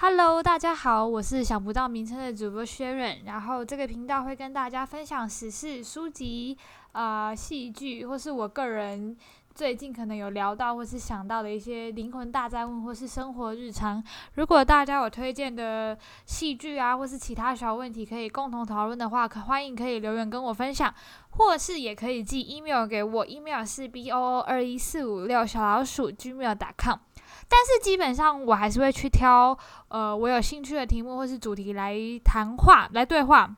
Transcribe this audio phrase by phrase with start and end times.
[0.00, 3.24] Hello，大家好，我是想不到名称的主播 Sharon，。
[3.24, 6.56] 然后这个频道会跟大家分享时事、书籍、
[6.92, 9.16] 啊戏剧，或是我个人
[9.58, 14.00] 最近可能有聊到或是想到的一些灵魂大灾问，或是生活日常。
[14.34, 20.94] 如果大家有推荐的戏剧啊，或是其他小问题可以共同讨论的话，可欢迎可以留言跟我分享，
[21.30, 26.98] 或是也可以寄 email 给我，email 是 b o o 二一四五六小老鼠 gmail.com。
[27.48, 33.56] 但是基本上我还是会去挑，呃，我有兴趣的题目或是主题来谈话来对话。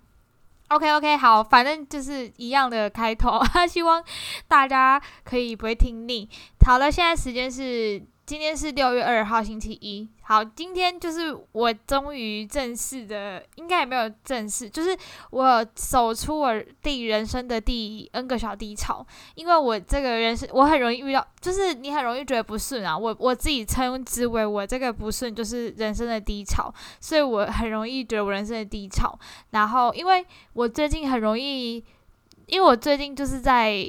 [0.71, 4.03] OK OK，好，反正就是一样的开头， 希望
[4.49, 6.29] 大家可以不会听腻。
[6.65, 8.03] 好了，现在时间是。
[8.31, 10.09] 今天是六月二号，星期一。
[10.23, 14.97] 好，今天就是我终于正式的，应该也没有正式，就是
[15.31, 19.05] 我走出我第人生的第 N 个小低潮。
[19.35, 22.97] 因为我这个人是，我很容易遇到，就是你很容易觉得不顺啊。
[22.97, 29.19] 我我自己称之为我这个不顺就是人生的低潮，所以我很容易觉得我人生的低潮。
[29.51, 31.85] 然后，因为我最近很容易，
[32.47, 33.85] 因为我最近就是在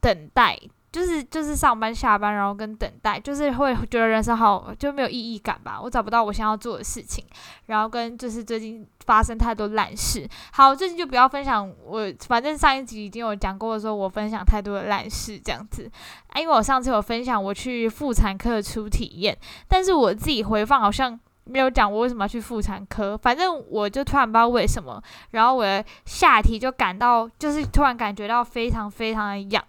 [0.00, 0.58] 等待。
[0.92, 5.80] 就是就是上班下班，然后跟等待，就是会觉得人生好就没有意义感吧。
[5.82, 7.24] 我找不到我想要做的事情，
[7.66, 10.28] 然后跟就是最近发生太多烂事。
[10.52, 15.90] 好，最近就不要分享我，反正上一集已经有讲过，说我分享太多的烂事这样子。
[16.26, 19.34] 啊，因为我上次有分享我去妇产科的初体验，
[19.66, 23.16] 但是我自己回放好像没有讲我为什么要去妇产科。
[23.16, 29.64] 反正我就突然不知道为什么，然后我的下体就感到就是突然感觉到非常非常的痒。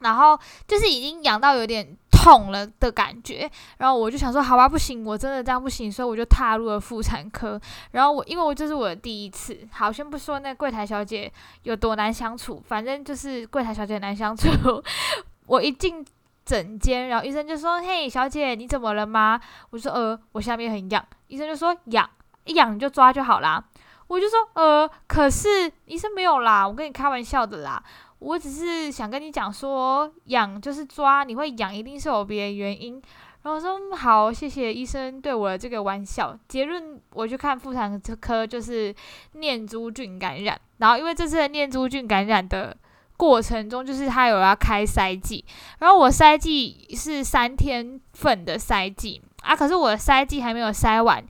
[0.00, 7.60] 然后就是已经痒到有点痛了的感觉，然后我就想说，好吧，不行，我真的这样不行，所以我就踏入了妇产科。
[7.92, 11.32] 然后我因为我这是我的第一次，好，先不说那柜台小姐
[11.62, 14.48] 有多难相处，反正就是柜台小姐难相处。
[15.46, 16.04] 我一进
[16.44, 22.08] 诊间，然后医生就说：“嘿，小姐，你怎么了吗？”我说：“呃，我下面很痒。”医生就说：“痒，
[22.44, 23.62] 一痒你就抓就好啦。”
[24.08, 27.82] 我就说：“呃，可是医生没有啦，我跟你开玩笑的啦。”
[28.18, 33.00] 我只是想跟你讲说，痒就是抓，你会痒一定是有别的原因。
[33.42, 36.36] 然后说好，谢谢医生对我的这个玩笑。
[36.48, 38.94] 结论我去看妇产科，就是
[39.32, 40.60] 念珠菌感染。
[40.78, 42.76] 然后因为这次念珠菌感染的
[43.16, 45.44] 过程中，就是他有要开塞剂，
[45.78, 51.24] 然后我塞剂是三天份的塞剂啊，可是我的塞剂还没有塞完。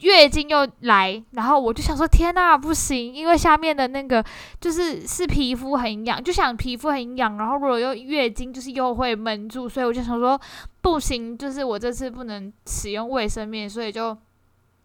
[0.00, 4.24] 月经又来，然后我就想说，天呐，不行，因为下面的那个
[4.60, 10.38] 就是是皮肤很痒，就想皮肤很痒，然后如果又月经，就是又会闷住，所以我就想说，
[10.80, 14.16] 不行，就是我这次不能使用卫生棉，所以就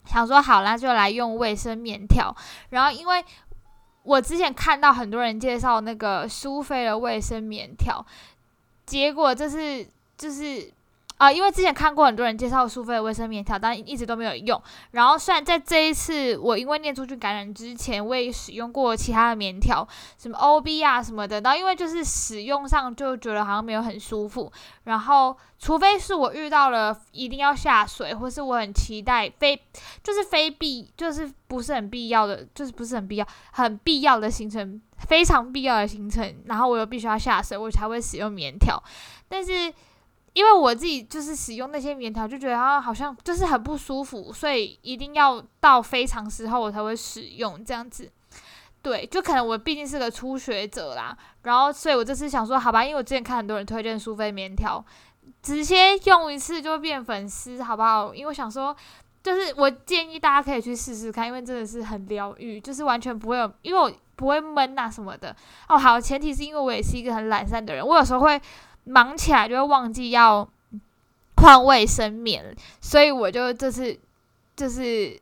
[0.06, 2.36] 想说，好啦，就来用卫生棉条。
[2.70, 3.24] 然后因为
[4.04, 8.06] 我之前看到很多人介绍那个苏菲的卫生棉条，
[8.86, 9.88] 结果这是
[10.18, 10.72] 就是。
[11.20, 14.60] 啊，因为之前看过很多人介绍苏菲的卫生棉条，但一直都没有用。
[14.92, 19.86] 然后虽然在这一次我因为念珠菌感染之前，我也使用过其他的棉条，
[20.18, 21.42] 什么 O B 啊什么的。
[21.42, 24.50] 然后因为就是使用上就觉得好像没有很舒服。
[24.86, 29.62] 然后除非是我遇到了一定要下水，或是我很期待非
[30.02, 38.82] 就是非必就是不是很必要的，就是不是很必要很必要的行程，非常必要的行程，然后我又必须要下水，我才会使用棉条。
[39.28, 39.74] 但是。
[40.34, 48.12] 因为我自己就是使用那些棉条，就觉得它好像就是很不舒服，所以一定要到非常时候我才会使用这样子。
[48.82, 54.82] 对，就可能我毕竟是个初学者啦，然后所以我这次想说，好吧，因为我之前看很多人推荐苏菲棉条，
[55.42, 58.16] 直接用一次就会变粉丝，好不好？
[58.16, 58.74] 因为我想说，
[59.22, 65.36] 就是我建议大家可以去试试看，因为真的是很疗愈，就是完全不会有，因为我不会闷啊什么的。
[65.68, 68.40] 哦，好，前提是因为我也是一个很懒散的人，我有时候会。
[68.90, 70.50] 忙起来就会忘记要
[71.38, 73.98] 换卫生棉，所以我就这次
[74.56, 75.18] 就是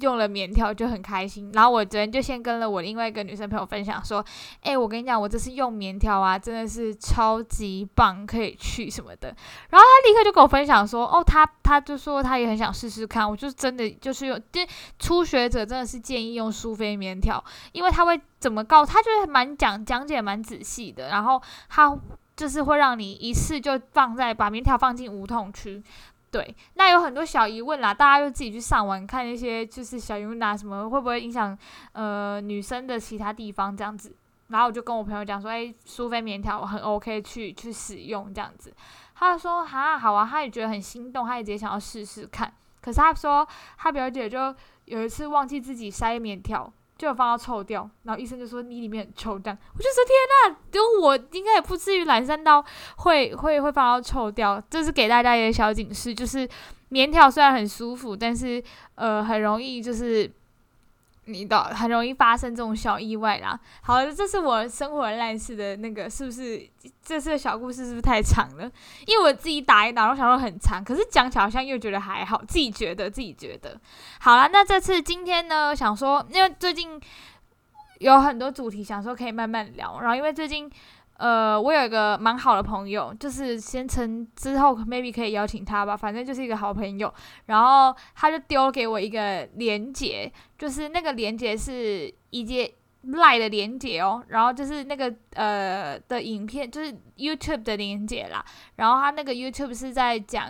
[0.00, 1.50] 用了棉条就很开心。
[1.52, 4.24] 然后我昨天就先跟了我另外一个女生朋友分享说
[4.62, 9.34] ：“哎，我跟你讲，我这次用棉条啊，真的是超级棒，可以去什么的。”
[9.70, 14.60] 然后她立刻就跟我分享说：“哦，她她就说她也很想试试看。”我就真的就是用，就
[14.98, 17.42] 初学者真的是建议用苏菲棉条，
[17.72, 21.98] 因为他会怎么告，他就是蛮讲讲解蛮仔细的，然后他。
[22.42, 25.80] 就是会让你一次就放在把棉条放进无痛区，
[26.28, 26.56] 对。
[26.74, 31.56] 那有很多小疑问啦，大家就自己去上网看一些就是小疑问啊，什么会不会影响
[31.92, 34.12] 呃女生的其他地方这样子。
[34.48, 38.74] 然后我就跟我朋友讲说，哎，苏菲棉条很 OK 去去使用这样子。
[39.14, 42.52] 他说哈好啊，他也觉得很心动，他也直接想要试试看。
[42.80, 43.46] 可是他说
[43.78, 44.52] 他表姐就
[44.86, 46.72] 有一次忘记自己塞棉条。
[47.02, 52.64] 就放到臭掉，然后医生就说你里面很臭，掉我就说天呐，就我应该也不至于懒散到
[52.98, 54.62] 会会会放到臭掉。
[54.70, 56.48] 这是给大家一个小警示，就是
[56.90, 58.62] 棉条虽然很舒服，但是
[58.94, 60.30] 呃很容易就是
[61.26, 63.58] 你的很容易发生这种小意外啦。
[63.82, 66.68] 好，这是我生活烂事的那个，是不是？
[67.02, 68.70] 这次的小故事是不是太长了？
[69.06, 73.80] 因为我自己打一打，我想说很长，可是讲起来好像又觉得还好，自己觉得自己觉得
[74.20, 74.48] 好了。
[74.52, 77.00] 那这次今天呢，想说因为最近
[77.98, 80.70] 有很多主题，想说可以慢慢聊，然后因为最近。
[81.18, 87.12] 呃，我有一个蛮好的朋友，就是先称之后 maybe 可以邀请他吧，反正就是一个好朋友。
[87.46, 98.44] 然后他就丢给我一个连接，就是那个连接是一节赖的连接哦，然后就是那个呃的影片，就是 YouTube 的连接啦。
[98.76, 100.48] 然后他那个 YouTube 是在讲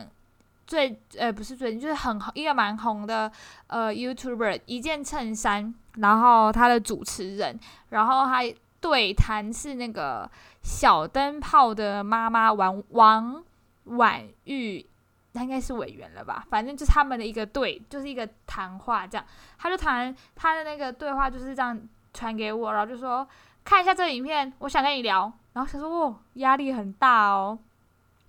[0.67, 3.31] 最呃不是最近，就是很一个蛮红的
[3.67, 7.59] 呃 YouTuber 一件衬衫，然后他的主持人，
[7.91, 10.31] 然后还对谈是那个。
[10.64, 13.43] 小灯泡的妈妈王王
[13.87, 14.87] 婉玉，
[15.34, 16.46] 他应该是委员了吧？
[16.49, 19.26] 反正就是他们的一个对，就是一个谈话这样。
[19.58, 21.76] 他就谈他的那个对话就是这样
[22.14, 23.26] 传给我，然后就说
[23.64, 25.32] 看一下这个影片，我想跟你聊。
[25.55, 27.58] 然后他说哦，压力很大哦，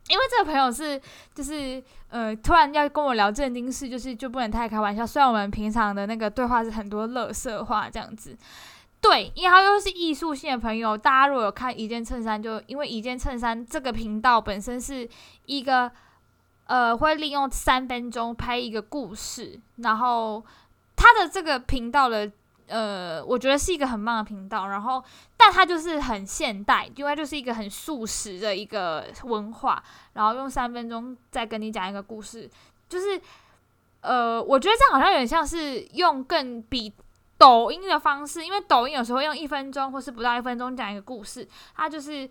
[0.08, 1.00] 因为这个朋友是
[1.36, 5.06] 就是呃，突然要跟我聊正经事，就是就不能太开玩笑。
[5.06, 8.36] 虽然我们平常的那个对话是很多乐色话这样子。
[9.04, 15.08] 对，因为他又是艺术性的朋友，大家如果有看一件衬衫，就因为一件衬衫这个频道本身是
[15.46, 15.92] 一个
[16.68, 20.42] 呃，会利用三分钟拍一个故事，然后
[20.96, 22.32] 他的这个频道的
[22.68, 25.04] 呃，我觉得是一个很棒的频道，然后
[25.36, 29.84] 但它就是很现代，因为就是一个很素食的一个文化，
[30.14, 32.50] 然后用三分钟再跟你讲一个故事，
[32.88, 33.22] 就是
[34.00, 36.94] 呃，我觉得这样好像有点像是用更比。
[37.44, 41.46] 抖音的方式，因为抖音有时候用一分钟或是不到一分钟讲一个故事，
[41.76, 42.30] 它就是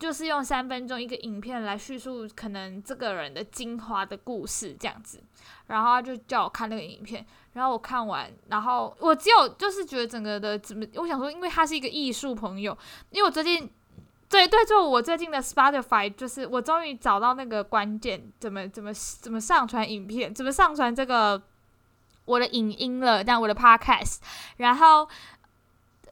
[0.00, 5.22] 就是用三分钟一个影片来叙述可能这个人的精华的故事这样子，
[5.68, 12.76] 然后他就叫我看那个影片，然后我看完，然后我只有就是觉得整个的怎么，我想说，因为他是一个艺术朋友，
[13.10, 13.70] 因为我最近
[14.28, 21.40] 对对，就我最近的 Spotify，就是我终于找到那个关键，怎么怎么怎么上传影片，怎么上传这个。
[22.28, 24.18] 我的影音了，但我的 podcast，
[24.58, 25.08] 然后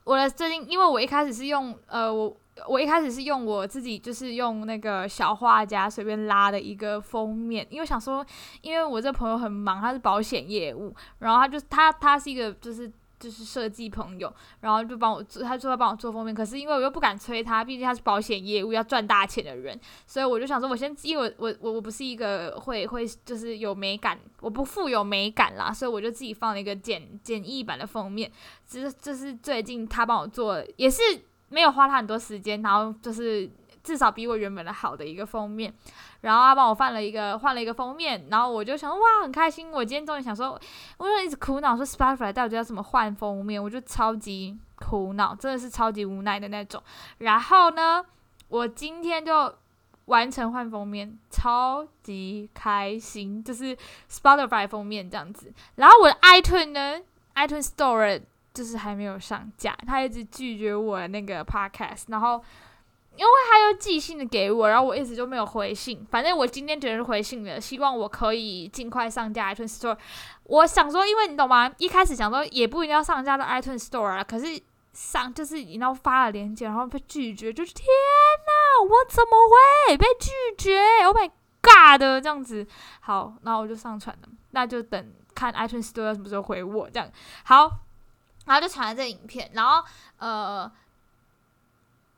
[0.04, 2.36] 我的最近，因为我一开始是用呃，我
[2.66, 8.24] 我一开始是用我自己就是用那个小画家随便拉的一个封面，因为想说，
[8.62, 12.90] 因为我这朋友很忙，他是保险业务，然后他就他他是一个就是。
[13.18, 28.30] 就是设计朋友，然后就帮我做，他说要帮我做封面，可是因为我又不敢催他，毕竟他是保险业务要赚大钱的人，所以我就想说，我先，因为我我我不是一个会会就是有美感，我不富有美感啦，所以我就自己放了一个简简易版的封面，
[28.66, 31.02] 只是这是最近他帮我做，也是
[31.48, 33.50] 没有花他很多时间，然后就是。
[33.86, 35.72] 至少比我原本的好的一个封面，
[36.22, 40.60] 然后他帮我换了一个换了一个封面，然后我就想哇很开心，我今天终于想说，
[40.98, 46.82] 我就一直苦恼说 Spotify 到底要怎么换封面，我就超级苦恼，真的是超级无奈的那种。
[47.18, 48.04] 然后呢，
[48.48, 49.54] 我今天就
[50.06, 53.76] 完成换封面，超级开心，就是
[54.10, 55.52] Spotify 封面这样子。
[55.76, 57.00] 然后我的 iTunes 呢
[57.36, 58.20] ，iTunes Store
[58.52, 62.42] 就是还没有上架，他一直拒绝我那个 Podcast，然后。
[63.16, 66.06] 因为他又寄信的给我，然后我一直就没有回信。
[66.10, 69.96] 反正我今天绝对是回信了，希望我可以尽快上架 iTunes Store。
[70.44, 71.72] 我想说，因为你懂吗？
[71.78, 74.60] 一开始想说也不一定要上架到 iTunes Store 啊，可是
[74.92, 77.86] 上就是你要发了链接，然后被拒绝，就是天
[78.46, 79.30] 哪，我怎么
[79.88, 81.30] 会被拒绝？Oh my
[81.62, 82.66] god 的这样子。
[83.00, 87.10] 好，然后我就上传了，那就等看 iTunes Store 什么时候回我这样。
[87.44, 87.70] 好，
[88.44, 89.82] 然后就传了这个影片，然后
[90.18, 90.70] 呃。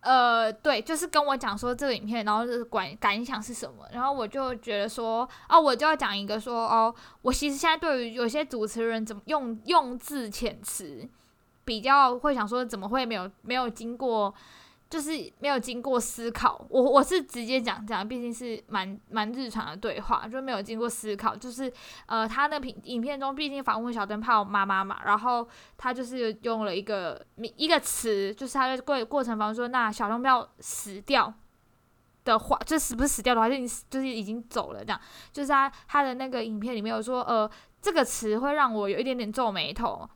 [0.00, 11.08] 呃，对，就是跟我讲说这个影片，然后就是感感想是什么，然后我就觉得说，哦，我就要讲一个说，哦，我其实现在对于有些主持人怎么用用字遣词，
[11.64, 14.34] 比较会想说，怎么会没有没有经过。
[14.90, 21.36] 就是没有经过思考，我我是直接讲这样，毕竟是蛮蛮日常的对话，就没有经过思考。
[21.36, 21.70] 就是
[22.06, 31.34] 呃，他那影影片中，毕竟访问小灯泡妈妈嘛，然后他就是用了一个一个词，就是他在过过程方说，那小灯泡死掉
[32.24, 34.98] 的话，就死不死掉的话，就你就是已经走了这样。
[35.32, 37.50] 就是他他的那个影片里面有说，呃，
[37.82, 40.08] 这个词会让我有一点点皱眉头，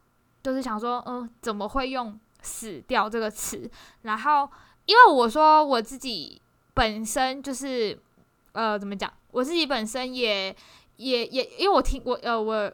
[0.42, 2.18] 就是想说，嗯，怎么会用？
[2.42, 3.70] 死掉这个词，
[4.02, 4.48] 然后
[4.86, 6.40] 因为我说我自己
[6.74, 7.98] 本身就是，
[8.52, 9.12] 呃，怎么讲？
[9.30, 10.54] 我自己本身也
[10.96, 12.72] 也也，因为我听我呃我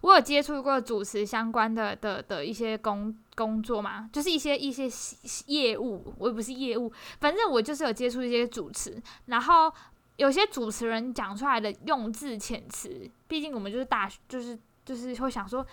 [0.00, 4.88] 我有接触过主持相关的的的一些工工作嘛，就是一些一些
[5.46, 9.72] 业务，我也不是业务，反正我就是有接触一些主持，然后
[10.16, 15.64] 有些主持人讲出来的用字遣词，毕竟我们就是大，就是就是会想说，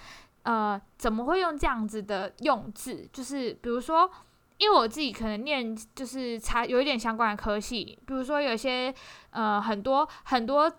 [0.45, 3.07] 呃，怎么会用这样子的用字？
[3.13, 4.09] 就是比如说，
[4.57, 8.91] 因为我自己可能念就是差有一点相关的科系，比如说有些
[9.29, 10.71] 呃很多很多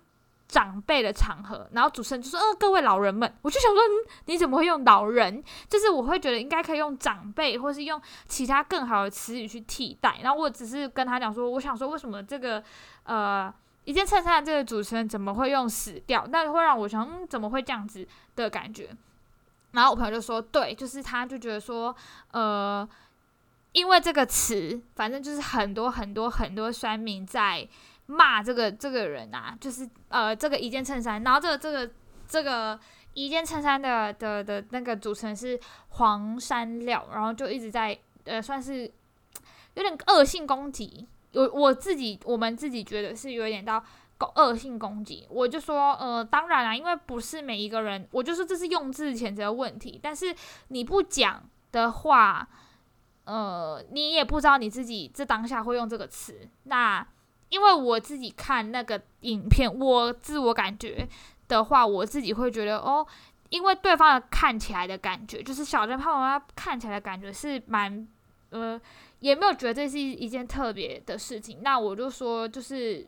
[0.49, 3.81] 长辈的场合，然后主持人就说，呃，各位老人们，我就想说，
[4.25, 5.43] 你怎么会用老人？
[5.69, 10.19] 就是我会觉得应该可以用长辈，或是用其他更好的词语去替代。
[10.23, 12.63] 然后我只是跟他讲说，我想说，为什么这个。
[13.09, 13.55] 呃，
[13.85, 16.27] 一件衬衫的这个主持人怎么会用死掉？
[16.27, 18.05] 那会让我想，嗯，怎么会这样子
[18.35, 18.91] 的感觉？
[19.77, 21.95] 然后我朋友就说，对，就是他就觉得说，
[22.33, 22.89] 呃，
[23.73, 27.69] 因为这个词，反正就是很多很多很多酸民在
[28.07, 31.91] 骂这个这个人啊，就是呃，这个一件衬衫，然后这个这个
[32.27, 32.81] 这个
[33.13, 38.91] 一件衬衫的的的那个组成是黄山料，然后就一直在呃，算是
[39.75, 41.07] 有点恶性攻击。
[41.35, 43.85] 我我自己，我们自己觉得是有点到
[44.37, 45.27] 恶性攻击。
[45.29, 50.01] 我就说，呃，当然啦，因为不是每一个人，我就说这是用字谴责的问题。
[50.03, 50.35] 但是
[50.69, 51.43] 你不讲
[51.73, 52.49] 的话，
[53.25, 56.49] 呃，你也不知道你自己这当下会用这个词。
[56.65, 57.07] 那
[57.51, 61.07] 因为我自己看那个影片，我自我感觉
[61.49, 63.07] 的话，我自己会觉得，哦，
[63.51, 68.09] 因为对方的看起来的感觉，就是小珍胖妈妈看起来的感觉是蛮，
[68.51, 68.81] 呃。
[69.21, 73.05] 也没有觉得这是一件特别的事情，那我就说，就是，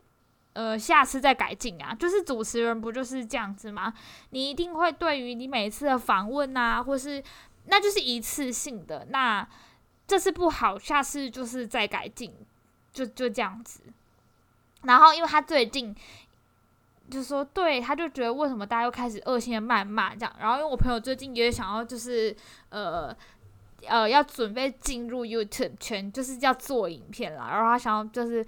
[0.53, 1.93] 呃，下次再改进啊。
[1.93, 3.93] 就是主持人不就是这样子吗？
[4.31, 7.23] 你一定会对于你每次的访问啊，或是
[7.65, 9.47] 那就是一次性的，那
[10.07, 12.33] 这次不好，下次就是再改进，
[12.91, 13.81] 就就这样子。
[14.83, 15.95] 然后，因为他最近
[17.09, 20.35] 就说，对，他就觉得为什么大家又开始恶性的谩骂这样。
[20.39, 22.35] 然后，因为我朋友最近也想要，就是
[22.69, 23.15] 呃。
[23.87, 27.47] 呃，要准备进入 YouTube 圈，就是要做影片啦。
[27.49, 28.45] 然后他想要就是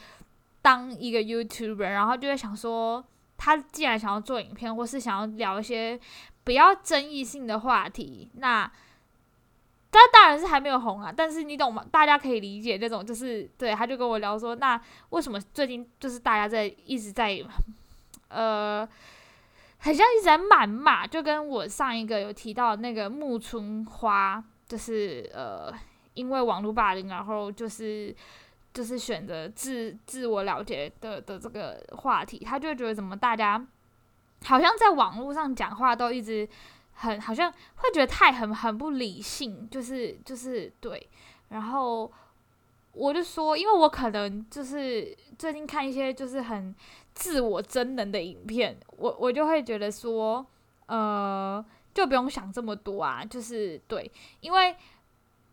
[0.61, 3.03] 当一个 YouTuber，然后就会想说，
[3.37, 5.99] 他既然想要做影片，或是想要聊一些
[6.43, 8.63] 比较争议性的话题，那
[9.91, 11.13] 他当然是还没有红啊。
[11.15, 11.85] 但是你懂吗？
[11.91, 17.43] 大家可以理解那种，就是对，他就跟我聊说，那为什么最近就是大家在一直在
[18.29, 18.87] 呃，
[19.77, 24.43] 很像一直在谩骂，就跟我上一个有提到那个木村花。
[24.71, 25.69] 就是呃，
[26.13, 28.15] 因为网络霸凌，然后就是
[28.73, 33.65] 就是选择自自我了解的的这个话题，他就觉得怎么大家
[34.45, 36.47] 好像在网络上讲话都一直
[36.93, 41.09] 很好像会觉得太很很不理性，就是就是对。
[41.49, 42.11] 然后
[42.93, 46.75] 我就说，因为我可能就是最近看一些就是很
[47.13, 50.45] 自我真人的影片，我我就会觉得说，
[50.87, 51.63] 呃。
[51.93, 54.09] 就不用想这么多啊，就是对，
[54.39, 54.73] 因为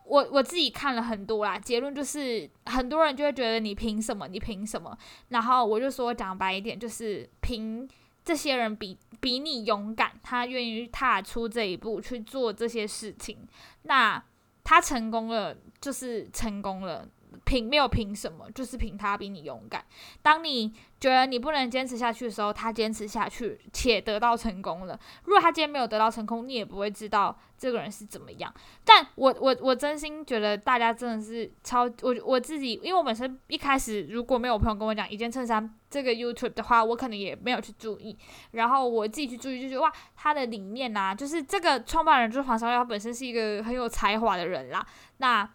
[0.09, 4.27] 我我自己看了很多啦，结论就是很多人就会觉得你凭什么？
[4.27, 4.97] 你凭什么？
[5.29, 7.89] 然后我就说讲白一点，就是凭
[8.25, 13.37] 这些人比比你勇敢，他愿意踏出这一步去做这些事情，
[13.83, 14.23] 那
[14.65, 17.07] 他成功了，就是成功了。
[17.45, 19.85] 凭没有凭什么，就是凭他比你勇敢。
[20.23, 24.99] 当你觉得你不能坚持下去的时候，他坚持下去且得到成功了。
[25.25, 28.53] 如果他今天没有得到成功，你也不会知道这个人是怎么样。
[28.85, 38.19] 但我我我真心觉得大家真的是超我我自己，因为我本身一开始如果没有朋友跟我讲一件衬衫这个 YouTube 的话，我可能也没有去注意。
[38.51, 44.85] 然后我自己去注意，就觉得哇，他的理念呐，就是这个创办人就是黄少耀，他本身是一个很有才华的人啦。
[45.19, 45.49] 那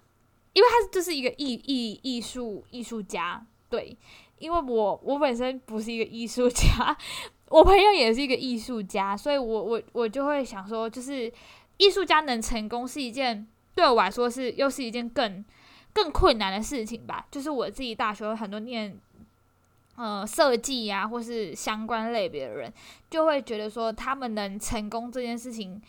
[0.54, 3.98] 因为他就是一个艺艺艺术艺术家，对，
[4.38, 6.96] 因为我我本身不是一个艺术家，
[7.50, 11.32] 我朋友也是一个艺术家，所以我我我就会想说，就是
[11.78, 15.44] 艺术家能成功是一件对我来说是又是一件更
[15.92, 17.26] 更困难的事情吧。
[17.32, 18.96] 就是我自己大学有很多念
[19.96, 22.72] 呃设计呀或是相关类别的人，
[23.10, 25.82] 就会觉得说他们能成功这件事情，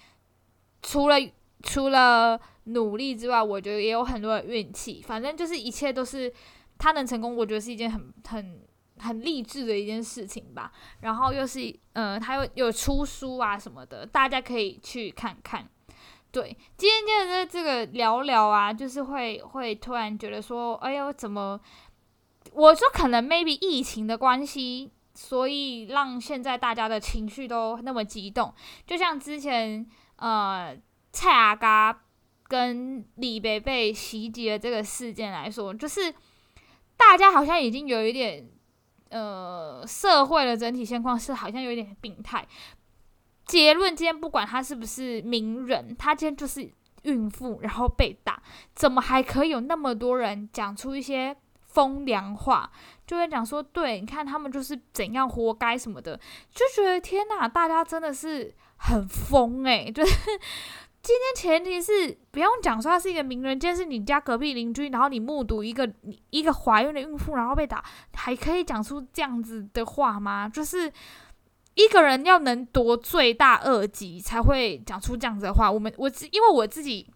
[0.83, 1.17] 除了
[1.65, 5.03] 除了努力之外，我觉得也有很多的运气。
[5.03, 6.33] 反正就是一切都是
[6.79, 8.61] 他能成功，我觉得是一件很很
[8.99, 10.71] 很励志的一件事情吧。
[11.01, 15.67] 然后又是呃，他又有出书啊什么的，大家可以去看看。
[16.31, 21.59] 对，今天就是这个聊聊啊，就是会会突然觉得说，哎呦，怎么？
[22.53, 28.53] 我说可能 maybe 疫情的关系，所以让现在大家的情绪都那么激动，
[28.87, 30.77] 就像之前呃。
[31.15, 32.03] 蔡阿嘎
[32.49, 36.13] 跟李贝被袭击的这个事件来说，就是
[36.97, 38.51] 大家好像已经有一点，
[39.11, 42.45] 呃，社会的整体现况是好像有一点病态。
[43.47, 46.69] 结论今天不管他是不是名人，他今天就是
[47.03, 48.43] 孕妇，然后被打，
[48.75, 52.71] 怎么还可以有那么多人讲出一些风凉话，
[53.07, 56.19] 就会讲说，对，你看他们就是怎样活该什么的，
[56.53, 60.13] 就觉得天哪，大家真的是很疯诶、就是
[61.05, 65.89] 今天前提是不用讲说他是一个名人，今天是你家隔壁邻居，然后你目睹一个
[66.31, 67.85] 一个怀孕的孕妇然后被打，
[68.15, 70.49] 还可以讲出这样子的话吗？
[70.49, 70.91] 就是
[71.75, 75.71] 一个人要能夺罪大恶极才会讲出这样子的话。
[75.71, 77.07] 我们我因为我自己。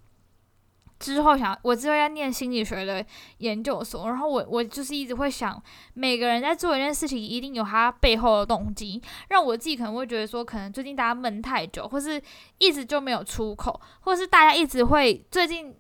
[0.99, 3.05] 之后想，我之后要念心理学的
[3.39, 5.63] 研究所，然后我我就是一直会想，
[5.95, 9.01] 每个人在做一件事情，一定有他背后的动机。
[9.29, 12.21] 让我自己可能会觉得说，可能最近大家闷太久，或是
[12.59, 15.73] 一直就没有出口，或是大家一直会最近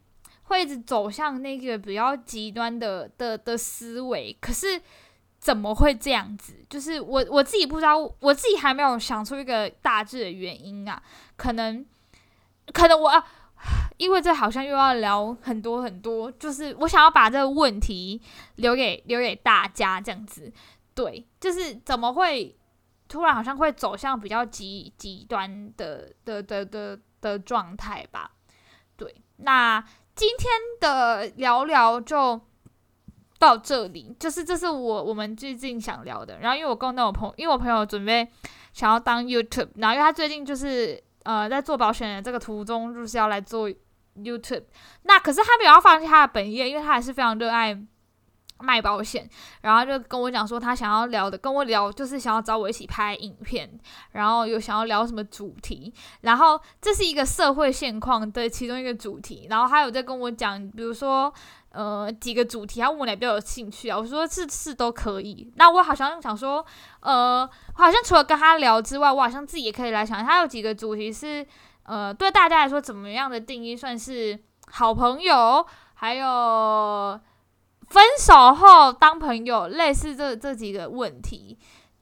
[0.45, 4.37] 会一直走向那个比较极端的的的思维。
[4.41, 4.81] 可是
[5.41, 6.55] 怎么会这样子？
[6.71, 11.03] 就是我我自己不知道，我自己还没有想出一个大致的原因啊。
[11.37, 11.85] 可能
[12.73, 13.25] 可能我。
[13.99, 18.23] 因为这好像又要聊很多很多，就是我想要把这个问题
[18.55, 20.53] 留给留给大家这样子，
[20.95, 22.57] 对，就是怎么会
[23.09, 28.31] 突然好像会走向比较极极端的的的的的状态吧？
[28.97, 29.81] 对，那
[30.15, 30.49] 今天
[30.81, 32.41] 的聊聊就
[33.41, 36.39] 到这里，就是这是我我们最近想聊的。
[36.39, 38.29] 然后因为我跟那我朋友，因为我朋友准备
[38.73, 43.69] 想要当 YouTube，然后因为他最近就是呃在做保险的这个途中，就是要来做。
[44.25, 44.65] YouTube，
[45.03, 47.79] 那可是他没有要放弃他的本业，因为他还是非常热爱
[48.61, 49.29] 卖保险。
[49.63, 53.71] 然后就跟我讲说，他想要聊的，跟我聊就是想要找我一起拍影片，
[54.13, 55.93] 然后有想要聊什么主题。
[56.23, 59.47] 然后这是一个社会现况的其中一个主题。
[59.49, 61.33] 然后还有在跟我讲，比如说
[61.71, 63.97] 呃几个主题，他问我哪比较有兴趣啊？
[63.97, 65.53] 我说是是都可以。
[65.55, 66.65] 那我好像想说，
[66.99, 71.47] 呃，好像除了跟他聊之外，我好像自己也可以来想，他有几个主题是。
[71.89, 74.39] 呃，对大家来说，怎么样的定义算是
[74.71, 75.67] 好朋友？
[75.95, 77.19] 还有
[77.89, 81.59] 分手后当朋友，类似这这几个问题。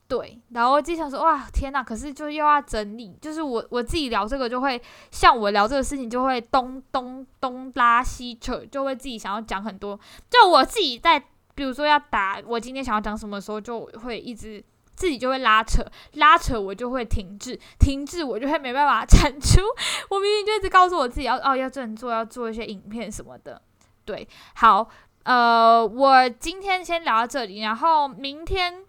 [0.08, 1.84] 对，然后我就想说，哇，天呐！
[1.84, 4.80] 可是就又要整理，就是我我自己聊这个，就会
[5.12, 9.98] 像我聊这个事情，就会东东东拉西扯，就会自己想要讲很多。
[10.28, 11.18] 就我自己在，
[11.54, 14.62] 比如说要打我今天想要讲什么时候，就会一直。
[14.96, 19.60] 自己就会拉扯，拉扯我就会停滞，停滞我就会没办法产出。
[20.08, 23.60] 我明明就一直告诉我自己要哦要这样做，要做一些影片什么的。
[24.06, 24.88] 对，好，
[25.24, 28.82] 呃，我今天先聊到这里，然后明天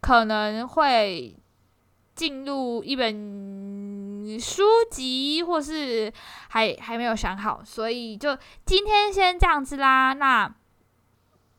[0.00, 1.36] 可能会
[2.16, 6.12] 进入一本书籍，或是
[6.48, 10.12] 还还没有想好，所以就今天先这样子啦。
[10.12, 10.52] 那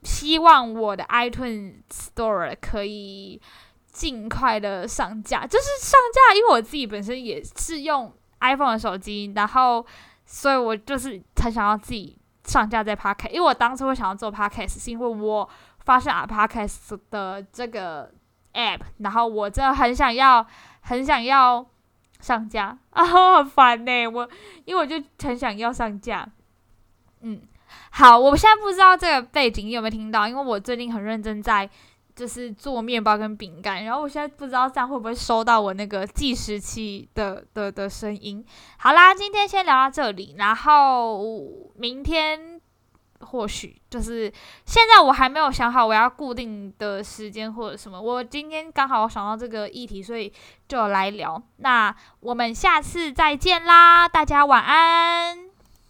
[0.04, 3.40] 希望我的 iTunes Store 可以。
[3.94, 9.86] 尽快的上架，就是上架，因为我自己本身也是用 iPhone 的手机，然后，
[10.26, 15.48] 所以我就是很想要自己上架在 Podcast，因为我当初会想要做 Podcast，是因为我
[15.86, 18.12] 发现啊 Podcast 的这个
[18.54, 20.44] App，然后我真的很想要，
[20.82, 21.64] 很想要
[22.20, 23.06] 上架啊，
[23.38, 24.28] 很烦呢，我
[24.66, 26.28] 因为我就很想要上架，
[27.22, 27.40] 嗯，
[27.92, 31.70] 好，我现在不知道这个背景你有没有听到，因为我最近很认真在。
[32.16, 38.46] 就是做面包跟饼干，然后我现在不知道这样会不会收到我那个计时器的的的声音。
[38.78, 41.24] 好啦，今天先聊到这里，然后
[41.76, 42.62] 明天
[43.20, 44.32] 或许就是
[44.66, 48.02] 现在我还没有想好我要固定的时间或者什么。
[48.02, 50.32] 我今天刚好想到这个议题，所以
[50.68, 51.42] 就来聊。
[51.58, 55.53] 那我们下次再见啦，大家晚安。